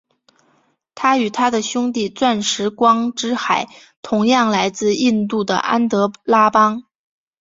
[0.95, 3.69] 它与它的兄弟钻石光之海
[4.01, 6.85] 同样来自印度的安德拉邦。